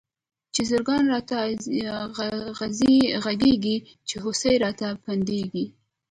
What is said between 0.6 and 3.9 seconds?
زرکان راته غږيږی،